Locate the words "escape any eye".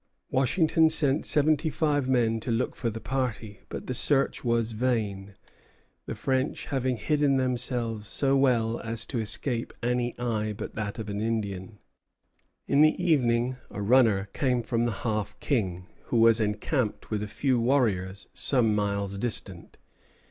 9.19-10.53